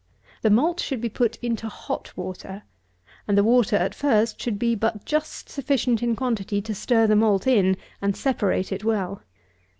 [0.41, 2.63] The malt should be put into hot water,
[3.27, 7.15] and the water, at first, should be but just sufficient in quantity to stir the
[7.15, 9.21] malt in, and separate it well.